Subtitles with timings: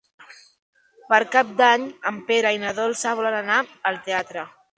[1.11, 3.61] Per Cap d'Any en Pere i na Dolça volen anar
[3.93, 4.49] al teatre.